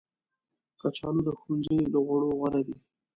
کچالو 0.79 1.21
د 1.27 1.29
ښوونځي 1.39 1.77
له 1.93 1.99
خوړو 2.05 2.29
غوره 2.39 2.61
دي 2.67 2.75